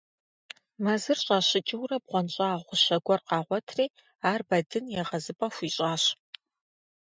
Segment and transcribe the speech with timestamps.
[0.83, 3.85] Мэзыр щӀащыкӀыурэ, бгъуэнщӀагъ гъущэ гуэр къагъуэтри
[4.31, 6.03] ар Бэдын егъэзыпӀэ хуищӀащ.